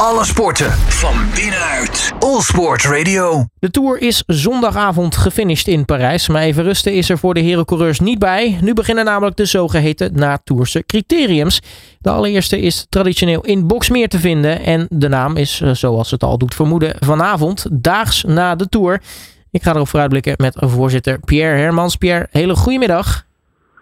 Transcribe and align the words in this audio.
Alle 0.00 0.24
sporten 0.24 0.70
van 0.72 1.14
binnenuit. 1.34 2.12
All 2.18 2.40
Sport 2.40 2.84
Radio. 2.84 3.44
De 3.58 3.70
Tour 3.70 4.00
is 4.00 4.22
zondagavond 4.26 5.16
gefinished 5.16 5.66
in 5.66 5.84
Parijs. 5.84 6.28
Maar 6.28 6.42
even 6.42 6.64
rusten 6.64 6.94
is 6.94 7.08
er 7.08 7.18
voor 7.18 7.34
de 7.34 7.40
herencoureurs 7.40 8.00
niet 8.00 8.18
bij. 8.18 8.58
Nu 8.60 8.72
beginnen 8.74 9.04
namelijk 9.04 9.36
de 9.36 9.44
zogeheten 9.44 10.10
natourse 10.14 10.86
criteriums. 10.86 11.60
De 11.98 12.10
allereerste 12.10 12.60
is 12.60 12.86
traditioneel 12.88 13.40
in 13.40 13.66
Boksmeer 13.66 14.08
te 14.08 14.18
vinden. 14.18 14.60
En 14.60 14.86
de 14.90 15.08
naam 15.08 15.36
is, 15.36 15.60
eh, 15.60 15.70
zoals 15.70 16.10
het 16.10 16.22
al 16.22 16.38
doet 16.38 16.54
vermoeden, 16.54 16.96
vanavond, 17.00 17.66
daags 17.70 18.24
na 18.24 18.54
de 18.54 18.68
Tour. 18.68 19.02
Ik 19.50 19.62
ga 19.62 19.74
erop 19.74 19.88
vooruitblikken 19.88 20.34
met 20.36 20.56
voorzitter 20.58 21.20
Pierre 21.20 21.58
Hermans. 21.58 21.96
Pierre, 21.96 22.28
hele 22.30 22.56
goedemiddag. 22.56 23.26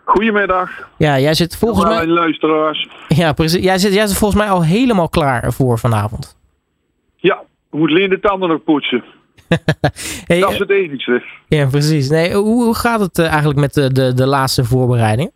Goedemiddag. 0.04 0.88
Ja, 0.96 1.18
jij 1.18 1.34
zit 1.34 1.56
volgens 1.56 1.84
mij... 1.84 2.06
luisteraars. 2.06 2.88
Ja, 3.08 3.32
precies. 3.32 3.62
Jij 3.62 3.78
zit, 3.78 3.94
jij 3.94 4.06
zit 4.06 4.18
volgens 4.18 4.40
mij 4.40 4.50
al 4.50 4.64
helemaal 4.64 5.08
klaar 5.08 5.52
voor 5.52 5.78
vanavond. 5.78 6.36
Ja, 7.16 7.42
we 7.70 7.78
moeten 7.78 7.96
alleen 7.96 8.10
de 8.10 8.20
tanden 8.20 8.48
nog 8.48 8.64
poetsen. 8.64 9.04
Hey, 10.26 10.40
dat 10.40 10.52
is 10.52 10.58
het 10.58 10.70
enigste. 10.70 11.22
Ja, 11.48 11.66
precies. 11.66 12.10
Nee, 12.10 12.34
hoe, 12.34 12.64
hoe 12.64 12.74
gaat 12.74 13.00
het 13.00 13.18
eh, 13.18 13.26
eigenlijk 13.26 13.58
met 13.58 13.74
de, 13.74 13.92
de, 13.92 14.14
de 14.14 14.26
laatste 14.26 14.64
voorbereiding? 14.64 15.30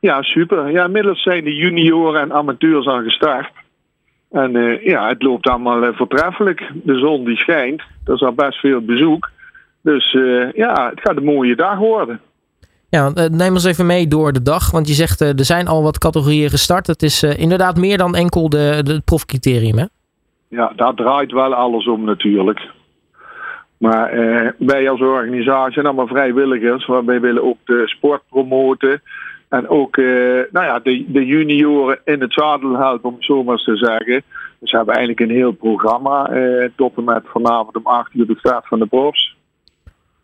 Ja, 0.00 0.22
super. 0.22 0.70
Ja, 0.70 0.84
inmiddels 0.84 1.22
zijn 1.22 1.44
de 1.44 1.54
junioren 1.54 2.20
en 2.20 2.32
amateurs 2.32 2.86
al 2.86 3.02
gestart. 3.02 3.50
En 4.30 4.56
eh, 4.56 4.84
ja, 4.84 5.08
het 5.08 5.22
loopt 5.22 5.48
allemaal 5.48 5.82
eh, 5.82 5.96
voortreffelijk. 5.96 6.70
De 6.74 6.98
zon 6.98 7.24
die 7.24 7.36
schijnt. 7.36 7.82
Er 8.04 8.14
is 8.14 8.22
al 8.22 8.32
best 8.32 8.58
veel 8.58 8.80
bezoek. 8.80 9.30
Dus 9.82 10.14
eh, 10.14 10.52
ja, 10.52 10.90
het 10.90 11.00
gaat 11.00 11.16
een 11.16 11.24
mooie 11.24 11.56
dag 11.56 11.78
worden. 11.78 12.20
Ja, 12.90 13.10
eh, 13.14 13.24
neem 13.30 13.52
ons 13.52 13.64
even 13.64 13.86
mee 13.86 14.08
door 14.08 14.32
de 14.32 14.42
dag. 14.42 14.70
Want 14.70 14.88
je 14.88 14.94
zegt, 14.94 15.20
eh, 15.20 15.38
er 15.38 15.44
zijn 15.44 15.68
al 15.68 15.82
wat 15.82 15.98
categorieën 15.98 16.50
gestart. 16.50 16.86
Het 16.86 17.02
is 17.02 17.22
eh, 17.22 17.38
inderdaad 17.38 17.76
meer 17.76 17.98
dan 17.98 18.14
enkel 18.14 18.48
de, 18.48 18.58
het 18.58 19.04
profcriterium, 19.04 19.78
hè? 19.78 19.84
Ja, 20.48 20.72
daar 20.76 20.94
draait 20.94 21.32
wel 21.32 21.54
alles 21.54 21.86
om 21.86 22.04
natuurlijk. 22.04 22.60
Maar 23.76 24.10
eh, 24.10 24.50
wij 24.58 24.90
als 24.90 25.00
organisatie 25.00 25.72
zijn 25.72 25.86
allemaal 25.86 26.06
vrijwilligers. 26.06 26.86
Wij 26.86 27.20
willen 27.20 27.42
ook 27.42 27.56
de 27.64 27.82
sport 27.86 28.22
promoten. 28.28 29.02
En 29.48 29.68
ook 29.68 29.96
eh, 29.96 30.04
nou 30.50 30.66
ja, 30.66 30.78
de, 30.78 31.04
de 31.08 31.26
junioren 31.26 31.98
in 32.04 32.20
het 32.20 32.32
zadel 32.32 32.76
helpen, 32.76 33.08
om 33.08 33.14
het 33.14 33.24
zo 33.24 33.44
maar 33.44 33.56
te 33.56 33.76
zeggen. 33.76 34.22
Dus 34.58 34.70
we 34.70 34.76
hebben 34.76 34.94
eigenlijk 34.94 35.30
een 35.30 35.36
heel 35.36 35.52
programma. 35.52 36.26
eh 36.28 36.68
tot 36.76 37.04
met 37.04 37.22
vanavond 37.24 37.76
om 37.76 37.86
8 37.86 38.14
uur 38.14 38.26
de 38.26 38.36
start 38.38 38.66
van 38.66 38.78
de 38.78 38.86
profs. 38.86 39.36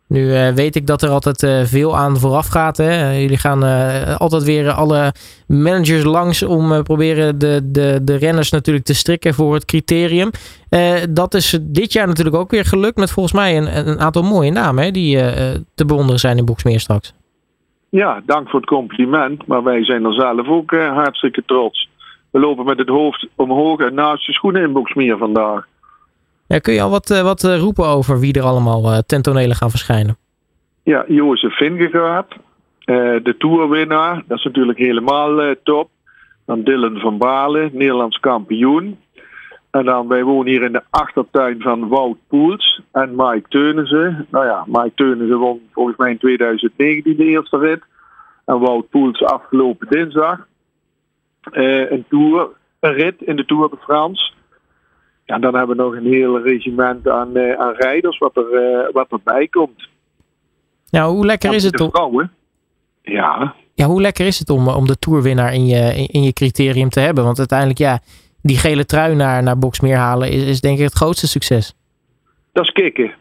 Nu 0.09 0.35
eh, 0.35 0.53
weet 0.53 0.77
ik 0.77 0.87
dat 0.87 1.03
er 1.03 1.09
altijd 1.09 1.43
eh, 1.43 1.63
veel 1.63 1.97
aan 1.97 2.17
vooraf 2.17 2.47
gaat. 2.47 2.77
Hè? 2.77 2.91
Eh, 2.91 3.21
jullie 3.21 3.39
gaan 3.39 3.63
altijd 4.19 4.45
weer 4.45 4.71
alle 4.71 5.13
managers 5.47 6.05
langs 6.05 6.43
om 6.43 6.83
proberen 6.83 7.39
de, 7.39 7.61
de, 7.65 8.01
de 8.03 8.17
renners 8.17 8.51
natuurlijk 8.51 8.85
te 8.85 8.95
strikken 8.95 9.35
voor 9.35 9.55
het 9.55 9.65
criterium. 9.65 10.31
Dat 11.11 11.35
is 11.35 11.59
dit 11.63 11.93
jaar 11.93 12.07
natuurlijk 12.07 12.37
ook 12.37 12.51
weer 12.51 12.65
gelukt 12.65 12.97
met 12.97 13.13
volgens 13.13 13.35
mij 13.35 13.57
een, 13.57 13.89
een 13.89 13.99
aantal 13.99 14.23
mooie 14.23 14.51
namen 14.51 14.85
hè, 14.85 14.91
die 14.91 15.17
te 15.75 15.85
bewonderen 15.87 16.21
zijn 16.21 16.39
in 16.39 16.45
Boksmeer 16.45 16.81
straks. 16.81 17.15
Ja, 17.89 18.23
dank 18.27 18.49
voor 18.49 18.61
het 18.61 18.69
compliment. 18.69 19.47
Maar 19.47 19.63
wij 19.63 19.85
zijn 19.85 20.05
er 20.05 20.15
zelf 20.15 20.49
ook 20.49 20.71
hartstikke 20.71 21.43
trots. 21.47 21.89
We 22.31 22.41
lopen 22.41 22.65
met 22.65 22.79
het 22.79 22.89
hoofd 22.89 23.27
omhoog 23.37 23.81
en 23.81 23.95
naast 23.95 24.27
de 24.27 24.33
schoenen 24.33 24.63
in 24.63 24.73
Boksmeer 24.73 25.19
vandaag. 25.19 25.67
Kun 26.47 26.73
je 26.73 26.83
al 26.83 26.91
wat, 26.91 27.11
eh, 27.11 27.23
wat 27.23 27.45
eh, 27.45 27.59
roepen 27.59 27.87
over 27.87 28.21
wie 28.21 28.33
er 28.33 28.43
allemaal 28.43 28.93
eh, 28.93 28.99
ten 28.99 29.23
tonele 29.23 29.55
gaan 29.55 29.71
verschijnen? 29.71 30.17
Ja, 30.83 31.05
Jozef 31.09 31.57
Vingegaard, 31.57 32.37
de 33.23 33.35
toerwinnaar, 33.39 34.23
dat 34.27 34.39
is 34.39 34.45
natuurlijk 34.45 34.79
helemaal 34.79 35.55
top. 35.63 35.91
Dan 36.45 36.63
Dylan 36.63 36.99
van 36.99 37.19
Balen, 37.19 37.71
Nederlands 37.73 38.21
kampioen. 38.21 38.99
En 39.71 39.85
dan, 39.85 40.09
wij 40.09 40.25
wonen 40.25 40.53
hier 40.53 40.63
in 40.63 40.73
de 40.73 40.83
achtertuin 40.91 41.61
van 41.61 41.89
Wout 41.89 42.17
Poels 42.29 42.81
en 42.93 43.13
Mike 43.17 43.49
Teunissen. 43.49 44.27
Nou 44.31 44.47
ja, 44.47 44.65
Mike 44.67 44.93
Teunissen 44.95 45.39
won 45.39 45.61
volgens 45.73 45.97
mij 45.97 46.11
in 46.11 46.19
2019 46.19 47.17
de 47.17 47.25
eerste 47.25 47.59
rit. 47.59 47.83
En 48.45 48.59
Wout 48.59 48.89
Poels 48.89 49.23
afgelopen 49.23 49.87
dinsdag. 49.91 50.47
Een 51.51 52.05
tour, 52.09 52.49
een 52.81 52.93
rit 52.93 53.23
in 53.23 53.37
de 53.37 53.45
Tour 53.45 53.71
de 53.71 53.77
France. 53.81 54.33
Ja, 55.27 55.39
dan 55.39 55.55
hebben 55.55 55.77
we 55.77 55.83
nog 55.83 55.95
een 55.95 56.13
heel 56.13 56.41
regiment 56.41 57.09
aan, 57.09 57.37
eh, 57.37 57.59
aan 57.59 57.75
rijders 57.75 58.19
wat, 58.19 58.37
er, 58.37 58.53
eh, 58.53 58.93
wat 58.93 59.11
erbij 59.11 59.49
komt. 59.49 59.89
Nou, 60.91 61.15
hoe 61.15 61.27
lekker 61.27 61.55
is 61.55 61.65
het 61.65 61.81
om, 61.81 61.91
vrouwen. 61.91 62.33
Ja, 63.03 63.55
ja, 63.77 63.87
hoe 63.87 64.01
lekker 64.01 64.27
is 64.27 64.39
het 64.39 64.51
om, 64.51 64.69
om 64.69 64.87
de 64.87 64.99
toerwinnaar 64.99 65.55
in 65.55 65.67
je, 65.67 65.95
in, 65.95 66.07
in 66.07 66.23
je 66.23 66.33
criterium 66.33 66.89
te 66.89 67.01
hebben? 67.01 67.25
Want 67.25 67.39
uiteindelijk, 67.39 67.79
ja, 67.79 68.01
die 68.43 68.57
gele 68.57 68.85
trui 68.85 69.15
naar, 69.15 69.43
naar 69.43 69.59
Boksmeer 69.59 69.97
halen 69.97 70.31
is, 70.31 70.45
is 70.45 70.61
denk 70.61 70.79
ik 70.79 70.85
het 70.85 70.95
grootste 70.95 71.29
succes. 71.29 71.75
dat 72.53 72.65
is 72.65 72.73
kicken. 72.73 73.15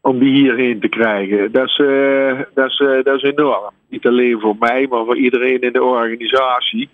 Om 0.00 0.18
die 0.18 0.32
hierheen 0.32 0.80
te 0.80 0.88
krijgen. 0.88 1.52
Dat 1.52 1.66
is, 1.66 1.78
eh, 1.78 2.40
dat, 2.54 2.70
is, 2.70 2.80
eh, 2.80 3.04
dat 3.04 3.16
is 3.16 3.22
enorm. 3.22 3.72
Niet 3.88 4.06
alleen 4.06 4.40
voor 4.40 4.56
mij, 4.58 4.86
maar 4.90 5.04
voor 5.04 5.16
iedereen 5.18 5.60
in 5.60 5.72
de 5.72 5.82
organisatie. 5.82 6.88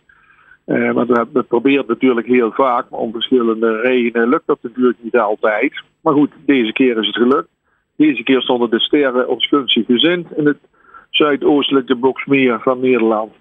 Eh, 0.67 0.93
want 0.93 1.09
dat 1.33 1.49
probeert 1.49 1.89
natuurlijk 1.89 2.27
heel 2.27 2.53
vaak. 2.53 2.91
Maar 2.91 3.01
om 3.01 3.13
verschillende 3.13 3.81
redenen 3.81 4.29
lukt 4.29 4.47
dat 4.47 4.59
natuurlijk 4.63 4.99
niet 5.01 5.17
altijd. 5.17 5.83
Maar 6.01 6.15
goed, 6.15 6.31
deze 6.47 6.73
keer 6.73 6.99
is 6.99 7.07
het 7.07 7.17
gelukt. 7.17 7.49
Deze 7.97 8.23
keer 8.23 8.41
stonden 8.41 8.71
de 8.71 8.81
sterren 8.81 9.29
op 9.29 9.41
gunstig 9.41 9.87
gezind 9.87 10.27
in 10.37 10.47
het 10.47 10.59
zuidoostelijke 11.11 11.95
Boksmeer 11.95 12.61
van 12.61 12.81
Nederland. 12.81 13.33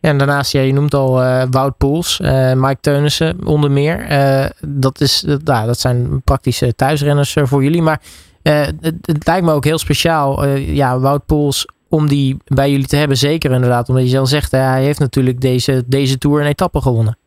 Ja, 0.00 0.08
en 0.10 0.18
daarnaast, 0.18 0.52
ja, 0.52 0.60
je 0.60 0.72
noemt 0.72 0.94
al 0.94 1.22
eh, 1.22 1.44
Wout 1.50 2.18
eh, 2.20 2.52
Mike 2.54 2.80
Teunissen 2.80 3.46
onder 3.46 3.70
meer. 3.70 4.06
Dat, 4.66 5.00
is, 5.00 5.20
dat, 5.20 5.42
nou, 5.42 5.66
dat 5.66 5.78
zijn 5.78 6.22
praktische 6.24 6.74
thuisrenners 6.74 7.36
voor 7.42 7.62
jullie. 7.62 7.82
Maar 7.82 8.02
het, 8.42 8.94
het 9.00 9.26
lijkt 9.26 9.44
me 9.44 9.52
ook 9.52 9.64
heel 9.64 9.78
speciaal, 9.78 10.46
ja, 10.56 10.98
Wout 10.98 11.26
Poels, 11.26 11.66
om 11.88 12.08
die 12.08 12.36
bij 12.46 12.70
jullie 12.70 12.86
te 12.86 12.96
hebben. 12.96 13.16
Zeker 13.16 13.50
inderdaad, 13.50 13.88
omdat 13.88 14.04
je 14.04 14.10
zelf 14.10 14.28
zegt, 14.28 14.50
hij 14.50 14.84
heeft 14.84 14.98
natuurlijk 14.98 15.40
deze, 15.40 15.84
deze 15.86 16.18
Tour 16.18 16.40
een 16.40 16.46
etappe 16.46 16.80
gewonnen. 16.80 17.18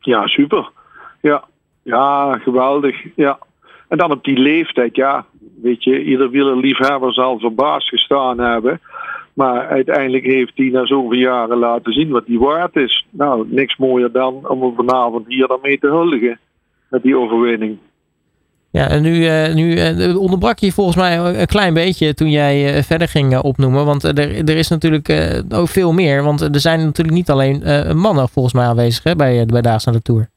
Ja, 0.00 0.26
super. 0.26 0.70
Ja, 1.20 1.44
ja 1.82 2.38
geweldig. 2.38 2.96
Ja. 3.16 3.38
En 3.88 3.98
dan 3.98 4.10
op 4.10 4.24
die 4.24 4.38
leeftijd, 4.38 4.96
ja, 4.96 5.26
weet 5.62 5.84
je, 5.84 6.04
ieder 6.04 6.30
wielerliefhebber 6.30 7.12
zal 7.12 7.38
verbaasd 7.38 7.88
gestaan 7.88 8.38
hebben. 8.38 8.80
Maar 9.34 9.66
uiteindelijk 9.66 10.24
heeft 10.24 10.52
hij 10.54 10.68
na 10.68 10.86
zoveel 10.86 11.18
jaren 11.18 11.58
laten 11.58 11.92
zien 11.92 12.10
wat 12.10 12.26
hij 12.26 12.38
waard 12.38 12.76
is. 12.76 13.06
Nou, 13.10 13.46
niks 13.48 13.76
mooier 13.76 14.12
dan 14.12 14.48
om 14.48 14.62
hem 14.62 14.74
vanavond 14.74 15.26
hier 15.26 15.46
dan 15.46 15.58
mee 15.62 15.78
te 15.78 15.86
huldigen. 15.86 16.38
Met 16.88 17.02
die 17.02 17.16
overwinning. 17.16 17.78
Ja, 18.72 18.88
en 18.88 19.02
nu, 19.02 19.26
eh, 19.26 19.54
nu 19.54 19.74
eh, 19.74 20.20
onderbrak 20.20 20.58
je 20.58 20.72
volgens 20.72 20.96
mij 20.96 21.18
een 21.18 21.46
klein 21.46 21.74
beetje 21.74 22.14
toen 22.14 22.30
jij 22.30 22.74
eh, 22.74 22.82
verder 22.82 23.08
ging 23.08 23.38
opnoemen. 23.38 23.84
Want 23.84 24.04
er, 24.04 24.18
er 24.48 24.56
is 24.56 24.68
natuurlijk 24.68 25.12
ook 25.54 25.68
veel 25.68 25.92
meer. 25.92 26.22
Want 26.22 26.40
er 26.40 26.60
zijn 26.60 26.80
natuurlijk 26.80 27.16
niet 27.16 27.30
alleen 27.30 27.62
mannen 27.96 28.28
volgens 28.28 28.54
mij 28.54 28.64
aanwezig 28.64 29.04
hè, 29.04 29.16
bij, 29.16 29.46
bij 29.46 29.62
Daags 29.62 29.84
naar 29.84 29.94
de 29.94 30.02
Tour. 30.02 30.28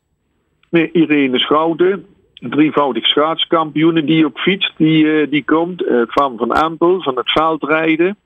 Nee, 0.70 0.90
Irene 0.92 1.40
Schouten, 1.40 2.06
drievoudig 2.34 3.06
schaatskampioene 3.06 4.04
die 4.04 4.26
op 4.26 4.38
fiets, 4.38 4.74
die, 4.78 5.30
die 5.30 5.44
komt. 5.44 5.84
Van 6.08 6.38
van 6.38 6.52
Ampel 6.52 7.02
van 7.02 7.18
het 7.18 7.32
veldrijden. 7.32 8.18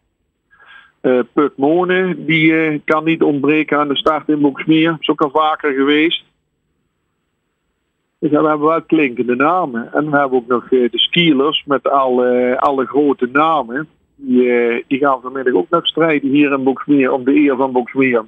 Eh 1.02 1.20
Puk 1.34 1.52
Mone, 1.56 2.16
die 2.26 2.82
kan 2.86 3.04
niet 3.04 3.24
ontbreken 3.24 3.80
aan 3.80 3.88
de 3.88 3.98
start 3.98 4.30
in 4.30 4.42
Boksmeer. 4.42 4.98
Is 5.00 5.10
ook 5.10 5.22
al 5.22 5.30
vaker 5.34 5.74
geweest. 5.74 6.24
Dus 8.20 8.32
ja, 8.32 8.42
we 8.42 8.48
hebben 8.48 8.68
wel 8.68 8.82
klinkende 8.82 9.36
namen. 9.36 9.94
En 9.94 10.12
we 10.12 10.18
hebben 10.18 10.38
ook 10.38 10.48
nog 10.48 10.64
eh, 10.64 10.70
de 10.92 11.00
skielers 11.00 11.64
met 11.66 11.90
alle, 11.90 12.58
alle 12.60 12.86
grote 12.86 13.30
namen. 13.32 13.88
Die, 14.16 14.50
eh, 14.52 14.84
die 14.88 15.00
gaan 15.00 15.22
vanmiddag 15.22 15.54
ook 15.54 15.70
nog 15.70 15.86
strijden 15.88 16.30
hier 16.30 16.52
in 16.52 16.64
Boksmeer 16.64 17.12
om 17.12 17.24
de 17.24 17.36
eer 17.36 17.56
van 17.56 17.72
Boksmeer. 17.72 18.26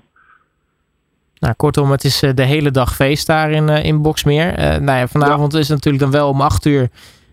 Nou, 1.39 1.53
kortom, 1.57 1.91
het 1.91 2.03
is 2.03 2.21
eh, 2.23 2.33
de 2.33 2.43
hele 2.45 2.71
dag 2.71 2.95
feest 2.95 3.27
daar 3.27 3.51
in, 3.51 3.69
in 3.69 4.01
Boksmeer. 4.01 4.53
Nou 4.81 4.97
ja, 4.99 5.07
vanavond 5.07 5.53
is 5.53 5.67
het 5.67 5.75
natuurlijk 5.77 6.03
dan 6.03 6.11
wel 6.11 6.29
om 6.29 6.41
acht 6.41 6.65
uur. 6.65 6.89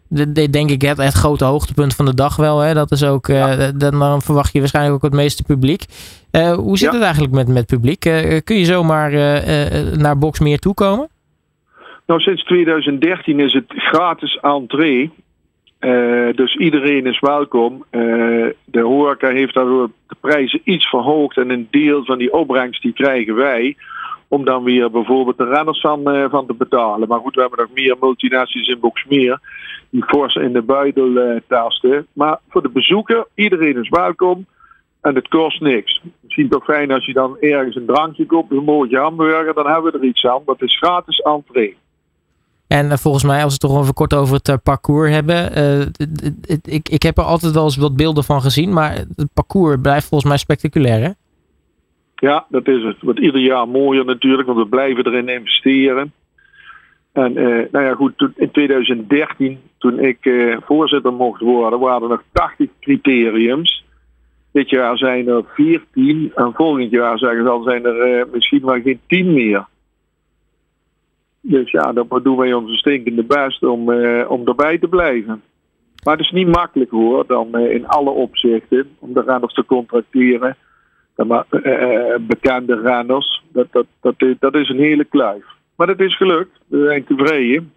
De, 0.08 0.32
de- 0.32 0.50
denk 0.50 0.70
ik 0.70 0.82
het, 0.82 0.96
het 0.96 1.12
grote 1.14 1.44
hoogtepunt 1.44 1.94
van 1.94 2.04
de 2.04 2.14
dag 2.14 2.36
wel. 2.36 2.58
Hè? 2.58 2.74
Dat 2.74 2.90
is 2.90 3.04
ook, 3.04 3.28
eh, 3.28 3.58
dan, 3.76 3.98
dan 3.98 4.22
verwacht 4.22 4.52
je 4.52 4.58
waarschijnlijk 4.58 4.94
ook 4.94 5.02
het 5.10 5.20
meeste 5.20 5.42
publiek. 5.42 5.84
Hoe 6.56 6.78
zit 6.78 6.88
Ja. 6.88 6.92
het 6.94 7.02
eigenlijk 7.02 7.34
met, 7.34 7.48
met 7.48 7.66
publiek? 7.66 8.00
Kun 8.44 8.56
je 8.58 8.64
zomaar 8.64 9.10
naar 9.98 10.18
Boksmeer 10.18 10.58
toekomen? 10.58 11.08
Nou, 12.06 12.20
sinds 12.20 12.44
2013 12.44 13.40
is 13.40 13.52
het 13.52 13.64
gratis 13.68 14.38
entree. 14.40 15.10
Eh, 15.78 16.28
dus 16.34 16.56
iedereen 16.56 17.06
is 17.06 17.20
welkom. 17.20 17.84
Eh, 17.90 18.00
de 18.64 18.80
horeca 18.80 19.28
heeft 19.28 19.54
daardoor 19.54 19.90
de 20.06 20.16
prijzen 20.20 20.60
iets 20.64 20.88
verhoogd. 20.88 21.36
En 21.36 21.50
een 21.50 21.68
deel 21.70 22.04
van 22.04 22.18
die 22.18 22.32
opbrengst 22.32 22.82
die 22.82 22.92
krijgen 22.92 23.34
wij. 23.34 23.76
Om 24.28 24.44
dan 24.44 24.64
weer 24.64 24.90
bijvoorbeeld 24.90 25.38
de 25.38 25.44
renners 25.44 25.80
van, 25.80 26.10
eh, 26.10 26.30
van 26.30 26.46
te 26.46 26.54
betalen. 26.54 27.08
Maar 27.08 27.20
goed, 27.20 27.34
we 27.34 27.40
hebben 27.40 27.58
nog 27.58 27.74
meer 27.74 27.96
multinaties 28.00 28.68
in 28.68 28.80
Boksmeer. 28.80 29.40
Die 29.90 30.04
fors 30.04 30.34
in 30.34 30.52
de 30.52 30.62
buidel 30.62 31.40
tasten. 31.48 32.06
Maar 32.12 32.38
voor 32.48 32.62
de 32.62 32.68
bezoeker, 32.68 33.26
iedereen 33.34 33.76
is 33.76 33.88
welkom. 33.88 34.46
en 35.00 35.14
het 35.14 35.28
kost 35.28 35.60
niks. 35.60 36.02
Misschien 36.20 36.48
toch 36.48 36.64
fijn 36.64 36.90
als 36.90 37.06
je 37.06 37.12
dan 37.12 37.36
ergens 37.40 37.76
een 37.76 37.86
drankje 37.86 38.26
koopt, 38.26 38.50
een 38.50 38.64
broodje 38.64 38.98
hamburger, 38.98 39.54
dan 39.54 39.66
hebben 39.66 39.92
we 39.92 39.98
er 39.98 40.04
iets 40.04 40.26
aan. 40.26 40.42
Dat 40.44 40.62
is 40.62 40.76
gratis 40.76 41.18
entree. 41.18 41.76
En 42.68 42.86
uh, 42.86 42.92
volgens 42.92 43.24
mij, 43.24 43.42
als 43.42 43.58
we 43.58 43.58
het 43.60 43.72
toch 43.72 43.82
even 43.82 43.94
kort 43.94 44.14
over 44.14 44.34
het 44.34 44.48
uh, 44.48 44.54
parcours 44.62 45.10
hebben. 45.10 45.58
Uh, 45.58 45.80
ik, 46.62 46.88
ik 46.88 47.02
heb 47.02 47.18
er 47.18 47.24
altijd 47.24 47.52
wel 47.52 47.64
eens 47.64 47.76
wat 47.76 47.96
beelden 47.96 48.24
van 48.24 48.40
gezien, 48.40 48.72
maar 48.72 48.92
het 49.16 49.32
parcours 49.34 49.76
blijft 49.82 50.08
volgens 50.08 50.30
mij 50.30 50.38
spectaculair, 50.38 51.02
hè? 51.02 51.10
Ja, 52.14 52.46
dat 52.48 52.68
is 52.68 52.82
het. 52.82 52.96
Wordt 53.00 53.18
ieder 53.18 53.40
jaar 53.40 53.68
mooier 53.68 54.04
natuurlijk, 54.04 54.46
want 54.46 54.58
we 54.58 54.66
blijven 54.66 55.06
erin 55.06 55.28
investeren. 55.28 56.12
En 57.12 57.32
nou 57.72 57.84
ja, 57.84 57.94
goed, 57.94 58.28
in 58.36 58.50
2013, 58.50 59.58
toen 59.78 60.00
ik 60.00 60.18
voorzitter 60.64 61.12
mocht 61.12 61.40
worden, 61.40 61.78
waren 61.78 62.02
er 62.02 62.08
nog 62.08 62.22
80 62.32 62.68
criteriums. 62.80 63.84
Dit 64.52 64.70
jaar 64.70 64.96
zijn 64.96 65.28
er 65.28 65.44
14 65.54 66.32
en 66.34 66.52
volgend 66.54 66.90
jaar 66.90 67.18
zeggen 67.18 67.42
ze 67.42 67.50
al 67.50 67.62
zijn 67.62 67.84
er 67.84 68.28
misschien 68.32 68.64
wel 68.64 68.80
geen 68.80 69.00
10 69.06 69.32
meer. 69.32 69.66
Dus 71.48 71.70
ja, 71.70 71.92
dan 71.92 72.20
doen 72.22 72.36
wij 72.36 72.52
onze 72.52 72.74
stinkende 72.74 73.24
best 73.24 73.62
om, 73.62 73.90
uh, 73.90 74.30
om 74.30 74.46
erbij 74.46 74.78
te 74.78 74.88
blijven. 74.88 75.42
Maar 76.04 76.16
het 76.16 76.24
is 76.24 76.30
niet 76.30 76.48
makkelijk 76.48 76.90
hoor, 76.90 77.26
dan 77.26 77.48
uh, 77.52 77.72
in 77.72 77.86
alle 77.86 78.10
opzichten, 78.10 78.96
om 78.98 79.12
de 79.12 79.22
renners 79.26 79.54
te 79.54 79.64
contracteren. 79.64 80.56
Uh, 81.16 81.40
bekende 82.20 82.80
renners, 82.80 83.42
dat, 83.52 83.66
dat, 84.00 84.14
dat, 84.38 84.54
is 84.54 84.68
een 84.68 84.78
hele 84.78 85.04
kluif. 85.04 85.44
Maar 85.76 85.88
het 85.88 86.00
is 86.00 86.16
gelukt, 86.16 86.60
we 86.66 86.84
zijn 86.84 87.04
tevreden. 87.04 87.72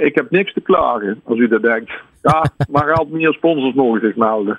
ik 0.00 0.14
heb 0.14 0.30
niks 0.30 0.52
te 0.52 0.60
klagen, 0.60 1.20
als 1.24 1.38
u 1.38 1.48
dat 1.48 1.62
denkt. 1.62 1.92
Ja, 2.22 2.44
maar 2.72 2.92
altijd 2.92 3.16
meer 3.16 3.32
sponsors 3.32 4.00
zich 4.00 4.16
melden. 4.16 4.58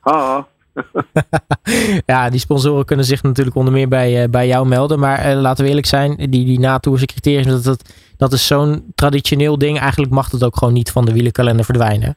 Haha. 0.00 0.46
ja, 2.06 2.30
die 2.30 2.40
sponsoren 2.40 2.84
kunnen 2.84 3.04
zich 3.04 3.22
natuurlijk 3.22 3.56
onder 3.56 3.72
meer 3.72 3.88
bij, 3.88 4.22
uh, 4.22 4.30
bij 4.30 4.46
jou 4.46 4.68
melden. 4.68 4.98
Maar 4.98 5.26
uh, 5.26 5.40
laten 5.40 5.62
we 5.64 5.68
eerlijk 5.68 5.86
zijn, 5.86 6.16
die, 6.16 6.44
die 6.44 7.06
criterium, 7.06 7.48
dat, 7.48 7.64
dat, 7.64 7.94
dat 8.16 8.32
is 8.32 8.46
zo'n 8.46 8.92
traditioneel 8.94 9.58
ding. 9.58 9.78
Eigenlijk 9.78 10.12
mag 10.12 10.30
het 10.30 10.44
ook 10.44 10.56
gewoon 10.56 10.74
niet 10.74 10.90
van 10.90 11.04
de 11.04 11.12
wielenkalender 11.12 11.64
verdwijnen. 11.64 12.16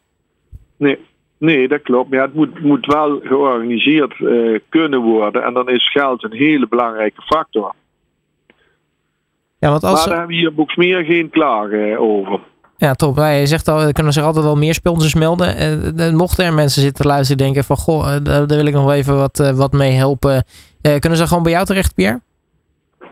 Nee, 0.77 0.99
nee 1.37 1.67
dat 1.67 1.81
klopt. 1.81 2.09
Maar 2.09 2.19
ja, 2.19 2.25
het 2.25 2.35
moet, 2.35 2.63
moet 2.63 2.85
wel 2.85 3.19
georganiseerd 3.23 4.19
uh, 4.19 4.59
kunnen 4.69 5.01
worden. 5.01 5.43
En 5.43 5.53
dan 5.53 5.69
is 5.69 5.91
geld 5.91 6.23
een 6.23 6.33
hele 6.33 6.67
belangrijke 6.67 7.21
factor. 7.21 7.73
Ja, 9.59 9.69
want 9.69 9.83
als... 9.83 9.93
Maar 9.93 10.07
daar 10.07 10.17
hebben 10.17 10.35
we 10.35 10.41
hier 10.41 10.53
Boeksmeer 10.53 11.03
geen 11.03 11.29
klagen 11.29 11.99
over. 11.99 12.39
Ja, 12.85 12.93
top. 12.93 13.15
Nou, 13.15 13.33
je 13.33 13.45
zegt 13.45 13.67
al, 13.67 13.81
er 13.81 13.93
kunnen 13.93 14.13
zich 14.13 14.23
altijd 14.23 14.45
wel 14.45 14.55
meer 14.55 14.73
sponsors 14.73 15.13
melden. 15.13 15.47
Uh, 15.97 16.13
mochten 16.13 16.45
er 16.45 16.53
mensen 16.53 16.81
zitten 16.81 17.05
luisteren 17.05 17.37
denken 17.37 17.63
van, 17.63 17.77
goh, 17.77 17.99
uh, 17.99 18.23
daar 18.23 18.47
wil 18.47 18.65
ik 18.65 18.73
nog 18.73 18.85
wel 18.85 18.93
even 18.93 19.17
wat, 19.17 19.39
uh, 19.39 19.51
wat 19.51 19.71
mee 19.71 19.91
helpen. 19.91 20.43
kunnen 20.81 21.17
ze 21.17 21.27
gewoon 21.27 21.43
bij 21.43 21.51
jou 21.51 21.65
terecht, 21.65 21.95
Pierre? 21.95 22.21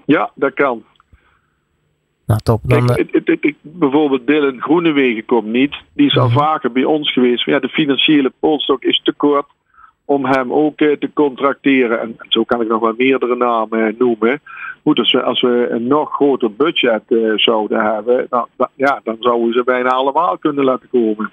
Ja, 0.06 0.31
dat 0.36 0.54
kan. 0.54 0.84
Nou, 2.25 2.40
top. 2.44 2.62
Dan, 2.64 2.86
Kijk, 2.86 3.25
het, 3.25 3.56
bijvoorbeeld 3.62 4.28
Dylan 4.28 4.62
Groenewegen 4.62 5.25
komt 5.25 5.48
niet. 5.48 5.75
Die 5.94 6.06
is 6.06 6.18
al 6.18 6.30
-huh. 6.30 6.38
vaker 6.38 6.72
bij 6.72 6.84
ons 6.84 7.14
geweest. 7.14 7.46
Maar 7.46 7.56
ja, 7.56 7.62
de 7.62 7.70
financiële 7.70 8.31
polstok 8.40 8.84
is 8.84 9.02
te 9.04 9.14
kort 9.14 9.48
om 10.06 10.25
hem 10.25 10.54
ook 10.54 10.78
te 10.78 11.10
contracteren. 11.14 12.02
En 12.02 12.16
zo 12.30 12.44
kan 12.44 12.62
ik 12.62 12.68
nog 12.68 12.81
wel 12.81 12.94
meerdere 12.98 13.36
namen 13.36 13.96
noemen. 13.98 14.42
Goed, 14.83 15.24
als 15.24 15.41
we, 15.41 15.68
een 15.69 15.88
nog 15.88 16.13
groter 16.13 16.53
budget 16.53 17.03
uh, 17.07 17.33
zouden 17.35 17.94
hebben, 17.94 18.25
dan, 18.30 18.47
ja, 18.75 19.00
dan 19.03 19.15
zouden 19.19 19.47
we 19.47 19.53
ze 19.53 19.63
bijna 19.63 19.89
allemaal 19.89 20.38
kunnen 20.38 20.63
laten 20.63 20.89
komen. 20.89 21.31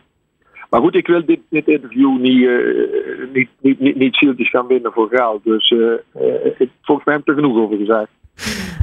Maar 0.70 0.80
goed, 0.80 0.94
ik 0.94 1.06
wil 1.06 1.24
dit, 1.24 1.40
dit 1.48 1.68
interview 1.68 2.18
niet, 2.18 2.42
uh, 2.42 3.32
niet, 3.32 3.48
niet, 3.60 3.80
niet, 3.80 3.96
niet 3.96 4.48
gaan 4.48 4.66
winnen 4.66 4.92
voor 4.92 5.08
geld. 5.08 5.44
Dus 5.44 5.70
uh, 5.70 5.92
ik, 6.58 6.70
volgens 6.82 7.06
mij 7.06 7.14
heb 7.14 7.22
ik 7.22 7.28
er 7.28 7.34
genoeg 7.34 7.56
over 7.56 7.76
gezegd. 7.76 8.08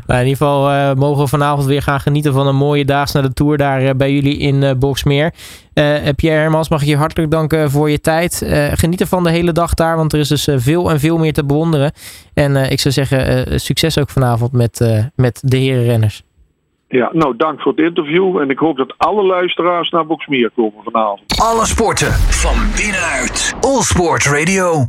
Nou, 0.07 0.19
in 0.19 0.27
ieder 0.27 0.45
geval 0.45 0.71
uh, 0.71 0.93
mogen 0.93 1.23
we 1.23 1.29
vanavond 1.29 1.67
weer 1.67 1.81
gaan 1.81 1.99
genieten 1.99 2.33
van 2.33 2.47
een 2.47 2.55
mooie 2.55 2.85
daags 2.85 3.11
naar 3.11 3.23
de 3.23 3.33
Tour 3.33 3.57
daar 3.57 3.83
uh, 3.83 3.89
bij 3.97 4.13
jullie 4.13 4.37
in 4.37 4.61
uh, 4.61 4.71
Boxmeer. 4.79 5.33
Pierre 6.15 6.39
Hermans, 6.39 6.69
mag 6.69 6.81
ik 6.81 6.87
je 6.87 6.97
hartelijk 6.97 7.31
danken 7.31 7.71
voor 7.71 7.89
je 7.89 8.01
tijd. 8.01 8.45
geniet 8.73 9.01
ervan 9.01 9.23
de 9.23 9.29
hele 9.29 9.51
dag 9.51 9.73
daar, 9.73 9.95
want 9.95 10.13
er 10.13 10.19
is 10.19 10.27
dus 10.27 10.49
veel 10.55 10.91
en 10.91 10.99
veel 10.99 11.17
meer 11.17 11.33
te 11.33 11.45
bewonderen. 11.45 11.91
En 12.33 12.71
ik 12.71 12.79
zou 12.79 12.93
zeggen, 12.93 13.59
succes 13.59 13.99
ook 13.99 14.09
vanavond 14.09 14.51
met, 14.51 15.05
met 15.15 15.41
de 15.45 15.57
herenrenners. 15.57 16.23
Ja, 16.87 17.09
nou 17.13 17.35
dank 17.35 17.61
voor 17.61 17.71
het 17.71 17.85
interview. 17.85 18.37
En 18.37 18.49
ik 18.49 18.59
hoop 18.59 18.77
dat 18.77 18.93
alle 18.97 19.23
luisteraars 19.23 19.89
naar 19.89 20.05
Boxmeer 20.05 20.51
komen 20.55 20.83
vanavond. 20.83 21.21
Alle 21.41 21.65
sporten 21.65 22.11
van 22.13 22.55
binnenuit. 22.75 23.55
All 23.61 23.81
Sport 23.81 24.25
Radio. 24.25 24.85